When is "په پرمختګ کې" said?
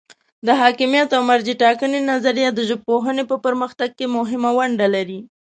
3.31-4.13